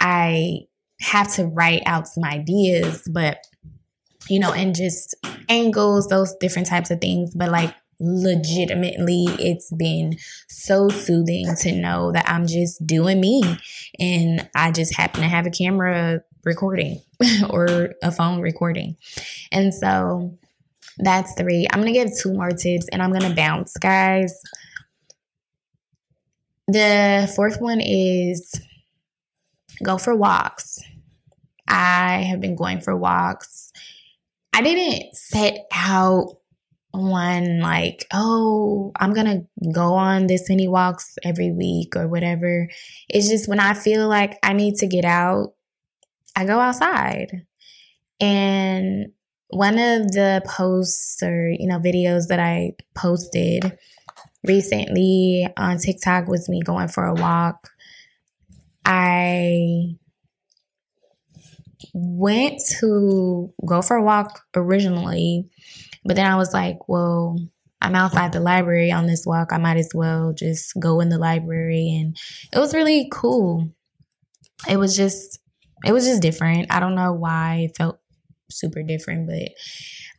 I 0.01 0.61
have 1.01 1.33
to 1.35 1.47
write 1.47 1.83
out 1.87 2.09
some 2.09 2.25
ideas, 2.25 3.09
but 3.11 3.39
you 4.28 4.38
know, 4.38 4.52
and 4.52 4.75
just 4.75 5.14
angles, 5.49 6.09
those 6.09 6.35
different 6.37 6.68
types 6.68 6.90
of 6.90 7.00
things. 7.00 7.35
But 7.35 7.50
like 7.50 7.75
legitimately 7.99 9.25
it's 9.38 9.73
been 9.73 10.16
so 10.49 10.88
soothing 10.88 11.47
to 11.61 11.73
know 11.73 12.12
that 12.12 12.28
I'm 12.28 12.47
just 12.47 12.87
doing 12.87 13.21
me 13.21 13.42
and 13.99 14.49
I 14.54 14.71
just 14.71 14.95
happen 14.95 15.23
to 15.23 15.28
have 15.28 15.47
a 15.47 15.50
camera 15.50 16.21
recording 16.45 17.00
or 17.50 17.95
a 18.02 18.12
phone 18.12 18.40
recording. 18.40 18.97
And 19.50 19.73
so 19.73 20.38
that's 20.99 21.35
three. 21.35 21.66
I'm 21.71 21.80
going 21.80 21.92
to 21.92 21.99
give 21.99 22.18
two 22.18 22.33
more 22.33 22.50
tips 22.50 22.87
and 22.92 23.02
I'm 23.02 23.11
going 23.11 23.28
to 23.28 23.35
bounce, 23.35 23.76
guys. 23.76 24.38
The 26.68 27.33
fourth 27.37 27.61
one 27.61 27.80
is 27.80 28.52
go 29.83 29.99
for 29.99 30.14
walks. 30.14 30.78
I 31.68 32.23
have 32.23 32.40
been 32.40 32.56
going 32.56 32.80
for 32.80 32.97
walks. 32.97 33.66
I 34.57 34.63
didn't 34.63 35.15
set 35.15 35.67
out 35.71 36.39
on 36.95 37.61
like, 37.61 38.07
oh, 38.11 38.91
I'm 38.99 39.13
gonna 39.13 39.43
go 39.71 39.93
on 39.93 40.29
this 40.29 40.49
many 40.49 40.67
walks 40.67 41.15
every 41.23 41.53
week 41.53 41.95
or 41.95 42.09
whatever. 42.09 42.67
It's 43.07 43.29
just 43.29 43.51
when 43.51 43.61
I 43.61 43.75
feel 43.75 44.09
like 44.09 44.39
I 44.43 44.55
need 44.55 44.77
to 44.77 44.87
get 44.87 45.05
out, 45.05 45.53
I 46.35 46.47
go 46.47 46.59
outside. 46.59 47.43
And 48.19 49.13
one 49.49 49.75
of 49.79 50.13
the 50.13 50.43
posts 50.47 51.23
or, 51.23 51.51
you 51.51 51.67
know, 51.67 51.79
videos 51.79 52.29
that 52.29 52.41
I 52.41 52.73
posted 52.95 53.77
recently 54.43 55.47
on 55.59 55.77
TikTok 55.77 56.29
was 56.29 56.49
me 56.49 56.63
going 56.63 56.89
for 56.89 57.05
a 57.05 57.15
walk. 57.15 57.69
I 58.87 59.99
went 61.92 62.61
to 62.80 63.52
go 63.66 63.83
for 63.83 63.97
a 63.97 64.02
walk 64.02 64.42
originally, 64.54 65.49
but 66.04 66.16
then 66.16 66.30
I 66.30 66.37
was 66.37 66.52
like, 66.52 66.88
well, 66.88 67.38
I'm 67.83 67.95
outside 67.95 68.33
the 68.33 68.40
library 68.40 68.90
on 68.90 69.06
this 69.06 69.25
walk. 69.26 69.52
I 69.52 69.59
might 69.59 69.76
as 69.76 69.90
well 69.95 70.33
just 70.33 70.73
go 70.80 71.00
in 71.00 71.09
the 71.09 71.18
library. 71.18 71.97
And 72.00 72.16
it 72.52 72.59
was 72.59 72.75
really 72.75 73.09
cool. 73.12 73.71
It 74.68 74.78
was 74.78 74.97
just, 74.97 75.38
it 75.85 75.92
was 75.92 76.06
just 76.06 76.23
different. 76.23 76.73
I 76.73 76.80
don't 76.80 76.95
know 76.95 77.12
why 77.12 77.68
it 77.68 77.76
felt 77.76 78.00
super 78.50 78.83
different, 78.83 79.28
but 79.28 79.50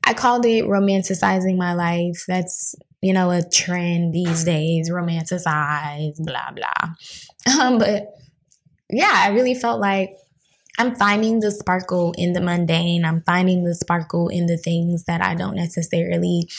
I 0.05 0.13
called 0.13 0.45
it 0.45 0.65
romanticizing 0.65 1.57
my 1.57 1.73
life. 1.73 2.23
That's, 2.27 2.75
you 3.01 3.13
know, 3.13 3.31
a 3.31 3.41
trend 3.41 4.13
these 4.13 4.43
days, 4.43 4.89
romanticize, 4.89 6.15
blah, 6.23 6.51
blah. 6.51 6.93
Um, 7.61 7.77
but 7.77 8.07
yeah, 8.89 9.13
I 9.13 9.29
really 9.29 9.55
felt 9.55 9.79
like 9.79 10.17
I'm 10.77 10.95
finding 10.95 11.39
the 11.39 11.51
sparkle 11.51 12.13
in 12.17 12.33
the 12.33 12.41
mundane. 12.41 13.05
I'm 13.05 13.23
finding 13.23 13.63
the 13.63 13.75
sparkle 13.75 14.29
in 14.29 14.45
the 14.45 14.57
things 14.57 15.05
that 15.05 15.21
I 15.21 15.35
don't 15.35 15.55
necessarily 15.55 16.49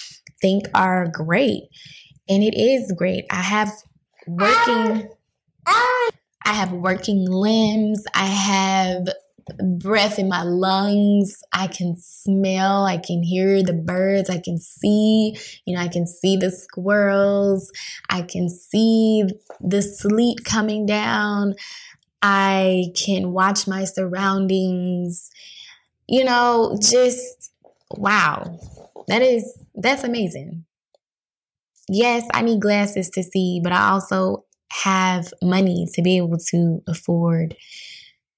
think 0.41 0.67
are 0.75 1.09
great. 1.09 1.65
And 2.29 2.43
it 2.43 2.59
is 2.59 2.93
great. 2.93 3.25
I 3.31 3.43
have 3.43 3.73
working 4.27 5.09
I 5.67 6.53
have 6.53 6.73
working 6.73 7.31
limbs. 7.31 8.05
I 8.15 8.27
have 8.27 9.09
breath 9.79 10.19
in 10.19 10.29
my 10.29 10.43
lungs. 10.43 11.43
I 11.53 11.67
can 11.67 11.97
smell, 11.99 12.85
I 12.85 12.99
can 12.99 13.23
hear 13.23 13.63
the 13.63 13.73
birds, 13.73 14.31
I 14.31 14.39
can 14.39 14.59
see, 14.59 15.37
you 15.65 15.77
know, 15.77 15.83
I 15.83 15.89
can 15.89 16.07
see 16.07 16.37
the 16.37 16.51
squirrels, 16.51 17.71
I 18.11 18.23
can 18.23 18.49
see 18.49 19.25
the 19.61 19.83
sleet 19.83 20.45
coming 20.45 20.87
down. 20.87 21.55
I 22.23 22.87
can 22.97 23.33
watch 23.33 23.67
my 23.67 23.85
surroundings. 23.85 25.31
You 26.09 26.25
know, 26.25 26.79
just 26.83 27.53
wow. 27.91 28.59
That 29.09 29.23
is 29.23 29.59
that's 29.75 30.05
amazing. 30.05 30.65
Yes, 31.89 32.27
I 32.35 32.43
need 32.43 32.61
glasses 32.61 33.09
to 33.11 33.23
see, 33.23 33.61
but 33.63 33.73
I 33.73 33.91
also 33.91 34.45
have 34.71 35.33
money 35.43 35.87
to 35.95 36.03
be 36.03 36.19
able 36.19 36.39
to 36.51 36.83
afford 36.87 37.57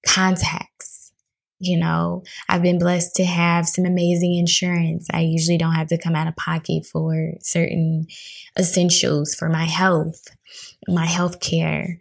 contacts. 0.06 1.12
You 1.58 1.78
know, 1.78 2.22
I've 2.48 2.62
been 2.62 2.78
blessed 2.78 3.16
to 3.16 3.24
have 3.24 3.68
some 3.68 3.84
amazing 3.84 4.34
insurance. 4.36 5.08
I 5.12 5.20
usually 5.20 5.58
don't 5.58 5.74
have 5.74 5.88
to 5.88 5.98
come 5.98 6.16
out 6.16 6.26
of 6.26 6.36
pocket 6.36 6.86
for 6.86 7.34
certain 7.42 8.06
essentials 8.58 9.34
for 9.34 9.48
my 9.50 9.64
health, 9.64 10.26
my 10.88 11.04
health 11.04 11.40
care. 11.40 11.98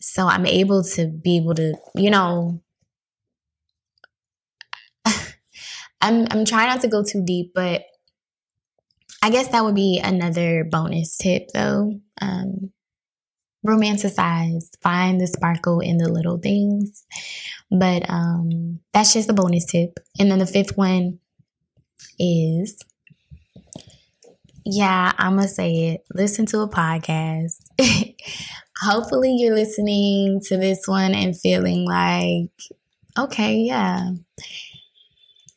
So 0.00 0.26
I'm 0.26 0.46
able 0.46 0.84
to 0.84 1.08
be 1.08 1.36
able 1.38 1.54
to, 1.54 1.74
you 1.94 2.10
know, 2.10 2.62
I'm 6.00 6.26
I'm 6.30 6.44
trying 6.44 6.68
not 6.68 6.80
to 6.82 6.88
go 6.88 7.02
too 7.02 7.22
deep, 7.24 7.52
but 7.54 7.82
I 9.22 9.30
guess 9.30 9.48
that 9.48 9.64
would 9.64 9.74
be 9.74 10.00
another 10.02 10.64
bonus 10.64 11.16
tip 11.16 11.48
though. 11.52 12.00
Um, 12.20 12.72
romanticize, 13.66 14.70
find 14.82 15.20
the 15.20 15.26
sparkle 15.26 15.80
in 15.80 15.98
the 15.98 16.08
little 16.08 16.38
things. 16.38 17.04
But 17.70 18.08
um, 18.08 18.80
that's 18.92 19.12
just 19.12 19.28
a 19.30 19.34
bonus 19.34 19.66
tip. 19.66 19.98
And 20.18 20.30
then 20.30 20.38
the 20.38 20.46
fifth 20.46 20.76
one 20.76 21.18
is 22.18 22.78
yeah, 24.70 25.12
I'm 25.16 25.38
to 25.38 25.48
say 25.48 25.94
it. 25.94 26.04
Listen 26.12 26.44
to 26.46 26.60
a 26.60 26.68
podcast. 26.68 27.56
Hopefully, 28.80 29.34
you're 29.36 29.54
listening 29.54 30.40
to 30.46 30.56
this 30.56 30.86
one 30.86 31.14
and 31.14 31.38
feeling 31.38 31.84
like, 31.84 32.50
okay, 33.18 33.56
yeah. 33.56 34.10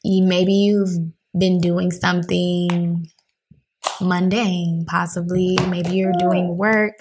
Maybe 0.04 0.54
you've 0.54 1.14
been 1.38 1.60
doing 1.60 1.92
something 1.92 3.08
mundane, 4.02 4.86
possibly. 4.88 5.58
Maybe 5.68 5.92
you're 5.92 6.14
doing 6.18 6.58
work. 6.58 6.96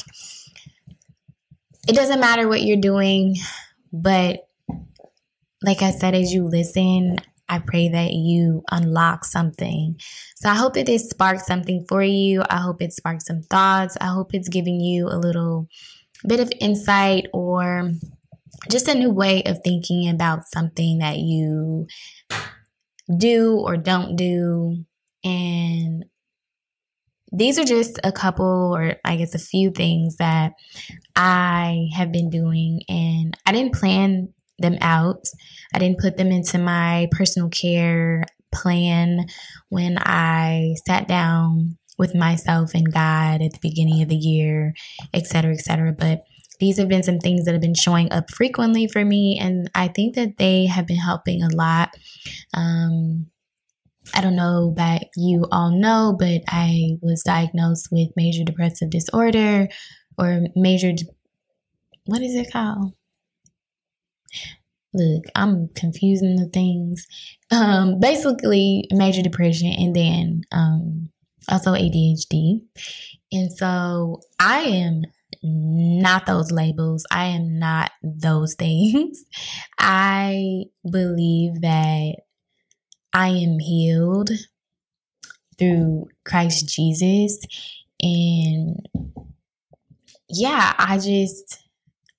It 1.89 1.95
doesn't 1.95 2.21
matter 2.21 2.47
what 2.47 2.63
you're 2.63 2.77
doing, 2.77 3.37
but 3.93 4.47
like 5.63 5.81
I 5.83 5.91
said, 5.91 6.15
as 6.15 6.33
you 6.33 6.45
listen, 6.45 7.17
I 7.49 7.59
pray 7.59 7.89
that 7.89 8.13
you 8.13 8.63
unlock 8.71 9.25
something. 9.25 9.99
So 10.37 10.49
I 10.51 10.55
hope 10.55 10.75
that 10.75 10.87
this 10.87 11.09
sparks 11.09 11.47
something 11.47 11.85
for 11.89 12.03
you. 12.03 12.43
I 12.49 12.59
hope 12.59 12.81
it 12.83 12.93
sparks 12.93 13.27
some 13.27 13.43
thoughts. 13.43 13.97
I 14.01 14.07
hope 14.07 14.35
it's 14.35 14.49
giving 14.49 14.81
you 14.81 15.09
a 15.09 15.19
little 15.19 15.69
bit 16.27 16.41
of 16.41 16.53
insight 16.61 17.27
or 17.33 17.91
just 18.71 18.89
a 18.89 18.95
new 18.95 19.11
way 19.11 19.43
of 19.45 19.61
thinking 19.65 20.09
about 20.09 20.47
something 20.47 20.99
that 20.99 21.19
you 21.19 21.87
do 23.17 23.57
or 23.59 23.77
don't 23.77 24.17
do. 24.17 24.85
And 25.25 26.05
these 27.33 27.59
are 27.59 27.65
just 27.65 28.01
a 28.03 28.13
couple, 28.13 28.75
or 28.75 28.97
I 29.05 29.17
guess 29.17 29.35
a 29.35 29.39
few 29.39 29.71
things 29.71 30.17
that 30.17 30.53
I 31.15 31.89
have 31.95 32.11
been 32.11 32.29
doing, 32.29 32.83
and 32.89 33.37
I 33.47 33.53
didn't 33.53 33.75
plan 33.75 34.35
them 34.59 34.77
out. 34.81 35.27
I 35.75 35.79
didn't 35.79 36.01
put 36.01 36.17
them 36.17 36.33
into 36.33 36.59
my 36.59 37.09
personal 37.13 37.49
care 37.49 38.25
plan 38.53 39.27
when 39.69 39.97
I 39.99 40.75
sat 40.87 41.07
down 41.07 41.79
with 42.01 42.15
myself 42.15 42.73
and 42.75 42.93
God 42.93 43.43
at 43.43 43.53
the 43.53 43.59
beginning 43.63 44.03
of 44.03 44.09
the 44.09 44.17
year, 44.17 44.75
et 45.15 45.27
cetera, 45.27 45.53
et 45.53 45.61
cetera. 45.61 45.93
But 45.93 46.25
these 46.59 46.79
have 46.79 46.89
been 46.89 47.05
some 47.05 47.19
things 47.19 47.45
that 47.45 47.53
have 47.53 47.61
been 47.61 47.75
showing 47.75 48.11
up 48.11 48.31
frequently 48.31 48.89
for 48.89 49.05
me, 49.05 49.39
and 49.41 49.71
I 49.75 49.89
think 49.89 50.17
that 50.17 50.39
they 50.39 50.67
have 50.67 50.87
been 50.87 50.97
helping 50.97 51.43
a 51.43 51.55
lot. 51.55 51.91
Um, 52.55 53.27
I 54.15 54.21
don't 54.21 54.35
know 54.35 54.75
that 54.77 55.05
you 55.17 55.47
all 55.53 55.71
know, 55.71 56.17
but 56.19 56.41
I 56.49 56.99
was 57.03 57.23
diagnosed 57.23 57.89
with 57.93 58.09
major 58.17 58.45
depressive 58.45 58.91
disorder 58.91 59.69
or 60.19 60.41
major, 60.57 60.93
what 62.07 62.23
is 62.23 62.35
it 62.35 62.53
called? 62.53 62.95
Look, 64.93 65.25
I'm 65.37 65.69
confusing 65.77 66.37
the 66.37 66.49
things. 66.49 67.07
Um, 67.51 68.01
basically, 68.01 68.89
major 68.91 69.23
depression 69.23 69.69
and 69.69 69.95
then 69.95 70.43
um, 70.51 71.11
also 71.51 71.73
ADHD. 71.73 72.61
And 73.33 73.53
so 73.53 74.21
I 74.39 74.61
am 74.61 75.03
not 75.43 76.27
those 76.27 76.51
labels. 76.51 77.07
I 77.11 77.27
am 77.27 77.59
not 77.59 77.91
those 78.03 78.55
things. 78.59 79.25
I 79.79 80.65
believe 80.89 81.61
that 81.63 82.17
I 83.13 83.29
am 83.29 83.59
healed 83.59 84.31
through 85.59 86.09
Christ 86.25 86.69
Jesus. 86.69 87.39
And 88.01 88.89
yeah, 90.29 90.75
I 90.79 90.99
just, 90.99 91.59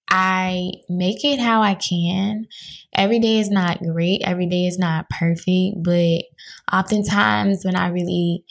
I 0.10 0.72
make 0.90 1.24
it 1.24 1.40
how 1.40 1.62
I 1.62 1.76
can. 1.76 2.46
Every 2.94 3.20
day 3.20 3.40
is 3.40 3.50
not 3.50 3.80
great, 3.82 4.22
every 4.24 4.46
day 4.48 4.68
is 4.68 4.78
not 4.78 5.10
perfect, 5.10 5.82
but 5.82 6.24
oftentimes 6.72 7.64
when 7.64 7.76
I 7.76 7.88
really 7.88 8.44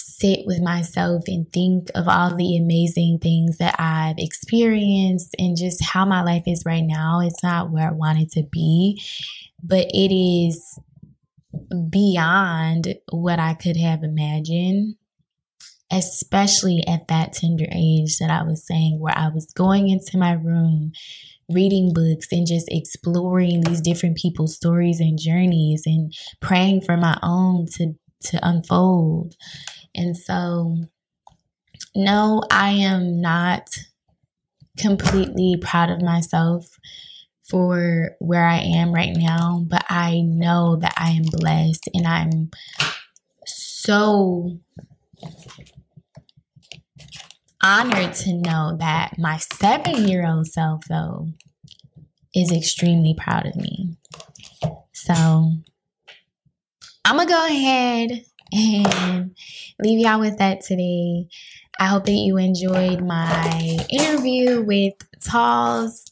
sit 0.00 0.40
with 0.46 0.60
myself 0.60 1.24
and 1.26 1.50
think 1.52 1.90
of 1.94 2.08
all 2.08 2.34
the 2.34 2.56
amazing 2.56 3.18
things 3.20 3.58
that 3.58 3.76
I've 3.78 4.18
experienced 4.18 5.34
and 5.38 5.56
just 5.56 5.84
how 5.84 6.04
my 6.04 6.22
life 6.22 6.44
is 6.46 6.64
right 6.66 6.84
now, 6.84 7.20
it's 7.20 7.42
not 7.42 7.70
where 7.70 7.88
I 7.88 7.92
want 7.92 8.20
it 8.20 8.32
to 8.32 8.42
be, 8.42 9.02
but 9.62 9.86
it 9.92 10.14
is 10.14 10.78
beyond 11.90 12.94
what 13.10 13.38
I 13.38 13.54
could 13.54 13.76
have 13.76 14.02
imagined, 14.02 14.96
especially 15.90 16.84
at 16.86 17.08
that 17.08 17.32
tender 17.32 17.66
age 17.72 18.18
that 18.18 18.30
I 18.30 18.42
was 18.42 18.66
saying, 18.66 19.00
where 19.00 19.16
I 19.16 19.28
was 19.28 19.46
going 19.54 19.88
into 19.88 20.18
my 20.18 20.32
room, 20.32 20.92
reading 21.48 21.92
books, 21.92 22.28
and 22.32 22.46
just 22.46 22.68
exploring 22.70 23.62
these 23.62 23.80
different 23.80 24.16
people's 24.16 24.54
stories 24.54 25.00
and 25.00 25.18
journeys 25.18 25.82
and 25.86 26.12
praying 26.40 26.82
for 26.82 26.96
my 26.96 27.18
own 27.22 27.66
to, 27.76 27.94
to 28.26 28.48
unfold. 28.48 29.34
And 29.94 30.16
so, 30.16 30.76
no, 31.94 32.42
I 32.50 32.70
am 32.70 33.20
not 33.20 33.68
completely 34.78 35.56
proud 35.60 35.90
of 35.90 36.02
myself 36.02 36.78
for 37.48 38.12
where 38.20 38.46
I 38.46 38.58
am 38.58 38.92
right 38.92 39.14
now, 39.14 39.64
but 39.66 39.84
I 39.88 40.20
know 40.20 40.76
that 40.76 40.94
I 40.96 41.10
am 41.10 41.24
blessed 41.24 41.88
and 41.92 42.06
I'm 42.06 42.50
so 43.46 44.58
honored 47.62 48.14
to 48.14 48.32
know 48.34 48.76
that 48.78 49.18
my 49.18 49.36
seven 49.38 50.08
year 50.08 50.26
old 50.26 50.46
self, 50.46 50.84
though, 50.88 51.28
is 52.34 52.52
extremely 52.52 53.14
proud 53.14 53.46
of 53.46 53.56
me. 53.56 53.96
So 54.92 55.52
I'm 57.04 57.18
to 57.18 57.26
go 57.26 57.46
ahead 57.46 58.24
and 58.52 59.36
leave 59.78 60.00
y'all 60.00 60.20
with 60.20 60.38
that 60.38 60.62
today. 60.62 61.26
I 61.78 61.86
hope 61.86 62.04
that 62.06 62.12
you 62.12 62.36
enjoyed 62.36 63.02
my 63.02 63.78
interview 63.88 64.62
with 64.62 64.94
Talls. 65.24 66.04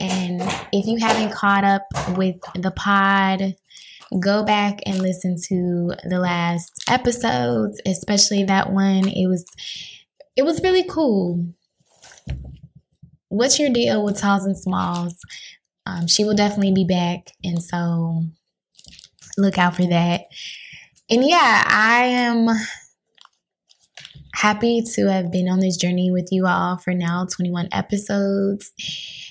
And 0.00 0.42
if 0.72 0.86
you 0.86 0.98
haven't 0.98 1.32
caught 1.32 1.64
up 1.64 1.82
with 2.16 2.36
the 2.56 2.72
pod, 2.72 3.54
go 4.20 4.44
back 4.44 4.80
and 4.86 5.00
listen 5.00 5.36
to 5.48 5.92
the 6.08 6.18
last 6.18 6.84
episodes, 6.88 7.80
especially 7.86 8.44
that 8.44 8.72
one. 8.72 9.08
It 9.08 9.28
was 9.28 9.44
it 10.36 10.42
was 10.42 10.62
really 10.62 10.84
cool. 10.84 11.46
What's 13.28 13.58
your 13.58 13.70
deal 13.70 14.04
with 14.04 14.18
Talls 14.18 14.44
and 14.44 14.58
Smalls? 14.58 15.16
Um, 15.86 16.06
she 16.06 16.24
will 16.24 16.34
definitely 16.34 16.72
be 16.72 16.84
back, 16.84 17.30
and 17.44 17.62
so 17.62 18.24
look 19.36 19.58
out 19.58 19.76
for 19.76 19.86
that. 19.86 20.22
And 21.10 21.22
yeah, 21.22 21.64
I 21.66 22.04
am 22.04 22.48
happy 24.34 24.82
to 24.94 25.06
have 25.06 25.30
been 25.30 25.48
on 25.48 25.60
this 25.60 25.76
journey 25.76 26.10
with 26.10 26.28
you 26.30 26.46
all 26.46 26.76
for 26.76 26.94
now 26.94 27.26
21 27.26 27.68
episodes 27.72 28.72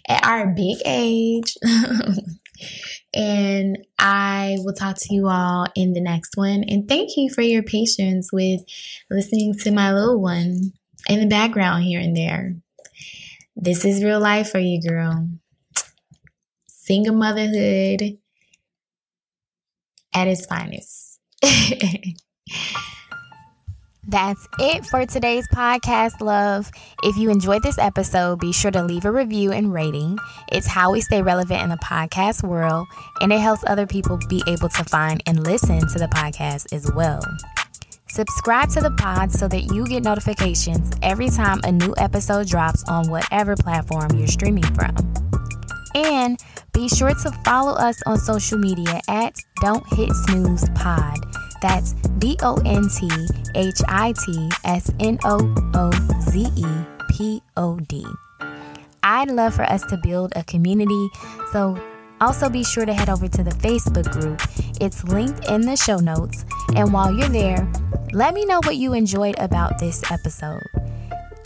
at 0.08 0.26
our 0.26 0.48
big 0.48 0.78
age. 0.86 1.56
and 3.14 3.78
I 4.00 4.58
will 4.60 4.74
talk 4.74 4.98
to 5.00 5.14
you 5.14 5.28
all 5.28 5.68
in 5.76 5.94
the 5.94 6.02
next 6.02 6.38
one. 6.38 6.64
And 6.68 6.88
thank 6.88 7.18
you 7.18 7.30
for 7.30 7.42
your 7.42 7.64
patience 7.64 8.32
with 8.32 8.62
listening 9.10 9.56
to 9.60 9.72
my 9.72 9.94
little 9.94 10.22
one 10.22 10.74
in 11.10 11.20
the 11.20 11.28
background 11.28 11.84
here 11.84 12.00
and 12.00 12.16
there. 12.16 12.56
This 13.56 13.84
is 13.86 14.04
real 14.04 14.20
life 14.20 14.52
for 14.52 14.60
you, 14.60 14.82
girl. 14.82 15.28
Single 16.68 17.16
motherhood 17.16 18.18
at 20.14 20.28
its 20.28 20.46
finest. 20.46 21.13
That's 24.08 24.48
it 24.60 24.86
for 24.86 25.06
today's 25.06 25.48
podcast, 25.54 26.22
love. 26.22 26.70
If 27.04 27.18
you 27.18 27.30
enjoyed 27.30 27.64
this 27.64 27.78
episode, 27.78 28.40
be 28.40 28.52
sure 28.52 28.72
to 28.72 28.84
leave 28.84 29.06
a 29.06 29.12
review 29.12 29.52
and 29.52 29.74
rating. 29.74 30.18
It's 30.52 30.68
how 30.68 30.92
we 30.92 31.02
stay 31.02 31.22
relevant 31.22 31.62
in 31.62 31.70
the 31.70 31.78
podcast 31.78 32.44
world, 32.44 32.88
and 33.22 33.32
it 33.34 33.40
helps 33.40 33.64
other 33.66 33.88
people 33.88 34.20
be 34.30 34.44
able 34.48 34.70
to 34.70 34.84
find 34.86 35.24
and 35.26 35.44
listen 35.46 35.80
to 35.80 36.00
the 36.00 36.08
podcast 36.08 36.72
as 36.74 36.92
well. 36.94 37.22
Subscribe 38.10 38.70
to 38.70 38.82
the 38.82 38.92
pod 38.92 39.32
so 39.32 39.48
that 39.48 39.64
you 39.74 39.86
get 39.86 40.04
notifications 40.04 40.92
every 41.02 41.30
time 41.30 41.60
a 41.64 41.72
new 41.72 41.94
episode 41.98 42.48
drops 42.48 42.84
on 42.88 43.10
whatever 43.10 43.56
platform 43.56 44.12
you're 44.16 44.28
streaming 44.28 44.64
from. 44.76 45.23
And 45.96 46.40
be 46.74 46.88
sure 46.90 47.14
to 47.14 47.32
follow 47.44 47.74
us 47.74 48.02
on 48.06 48.18
social 48.18 48.58
media 48.58 49.00
at 49.08 49.36
Don't 49.62 49.86
Hit 49.94 50.10
Snooze 50.26 50.68
Pod. 50.70 51.20
That's 51.62 51.94
D 52.20 52.38
O 52.42 52.56
N 52.66 52.90
T 52.90 53.10
H 53.56 53.82
I 53.88 54.14
T 54.26 54.50
S 54.66 54.92
N 55.00 55.20
O 55.24 55.56
O 55.76 55.92
Z 56.22 56.48
E 56.56 56.66
P 57.10 57.42
O 57.56 57.80
D. 57.80 58.06
I'd 59.04 59.30
love 59.30 59.54
for 59.54 59.64
us 59.64 59.84
to 59.84 59.98
build 59.98 60.34
a 60.36 60.44
community, 60.44 61.10
so 61.52 61.78
also 62.22 62.50
be 62.50 62.64
sure 62.64 62.86
to 62.86 62.94
head 62.94 63.10
over 63.10 63.28
to 63.28 63.44
the 63.44 63.52
Facebook 63.52 64.10
group. 64.12 64.42
It's 64.82 65.04
linked 65.04 65.46
in 65.50 65.62
the 65.62 65.76
show 65.76 65.98
notes. 65.98 66.46
And 66.76 66.92
while 66.94 67.14
you're 67.14 67.30
there, 67.30 67.70
let 68.14 68.34
me 68.34 68.46
know 68.46 68.60
what 68.64 68.78
you 68.78 68.94
enjoyed 68.94 69.36
about 69.40 69.80
this 69.80 70.02
episode. 70.12 70.64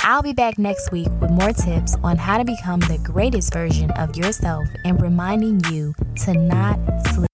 I'll 0.10 0.24
be 0.24 0.32
back 0.32 0.58
next 0.58 0.94
week 0.94 1.10
with 1.20 1.32
more 1.32 1.52
tips 1.52 1.98
on 2.02 2.16
how 2.16 2.38
to 2.38 2.46
become 2.46 2.80
the 2.80 2.98
greatest 3.04 3.52
version 3.52 3.92
of 3.92 4.16
yourself 4.16 4.66
and 4.86 5.02
reminding 5.02 5.60
you 5.70 5.94
to 6.24 6.34
not 6.34 6.80
sleep 7.08 7.27